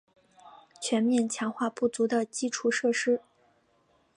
[0.81, 3.21] 全面强化不足的基础建设